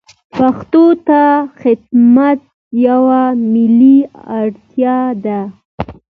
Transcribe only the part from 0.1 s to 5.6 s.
پښتو ته خدمت یوه ملي اړتیا ده.